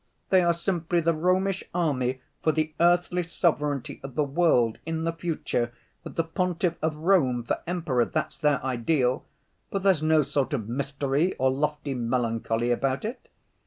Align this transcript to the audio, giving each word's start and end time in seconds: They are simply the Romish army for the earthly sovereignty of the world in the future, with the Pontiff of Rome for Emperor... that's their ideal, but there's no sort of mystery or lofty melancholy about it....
They 0.31 0.41
are 0.41 0.51
simply 0.51 0.99
the 0.99 1.13
Romish 1.13 1.63
army 1.75 2.21
for 2.41 2.51
the 2.51 2.73
earthly 2.79 3.21
sovereignty 3.21 3.99
of 4.01 4.15
the 4.15 4.23
world 4.23 4.79
in 4.83 5.03
the 5.03 5.13
future, 5.13 5.73
with 6.03 6.15
the 6.15 6.23
Pontiff 6.23 6.73
of 6.81 6.95
Rome 6.97 7.43
for 7.43 7.59
Emperor... 7.67 8.05
that's 8.05 8.39
their 8.39 8.65
ideal, 8.65 9.25
but 9.69 9.83
there's 9.83 10.01
no 10.01 10.23
sort 10.23 10.53
of 10.53 10.67
mystery 10.67 11.35
or 11.35 11.51
lofty 11.51 11.93
melancholy 11.93 12.71
about 12.71 13.05
it.... 13.05 13.27